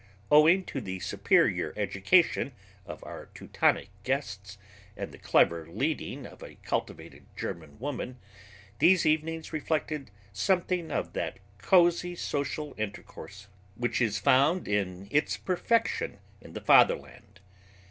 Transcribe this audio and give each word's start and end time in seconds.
Owing 0.31 0.63
to 0.65 0.81
the 0.81 0.99
superior 0.99 1.75
education 1.77 2.53
of 2.87 3.03
our 3.03 3.27
Teutonic 3.35 3.91
guests 4.03 4.57
and 4.97 5.11
the 5.11 5.19
clever 5.19 5.67
leading 5.67 6.25
of 6.25 6.41
a 6.41 6.55
cultivated 6.63 7.27
German 7.37 7.77
woman, 7.77 8.17
these 8.79 9.05
evenings 9.05 9.53
reflected 9.53 10.09
something 10.33 10.91
of 10.91 11.13
that 11.13 11.37
cozy 11.59 12.15
social 12.15 12.73
intercourse 12.79 13.45
which 13.75 14.01
is 14.01 14.17
found 14.17 14.67
in 14.67 15.07
its 15.11 15.37
perfection 15.37 16.17
in 16.41 16.53
the 16.53 16.61
fatherland. 16.61 17.39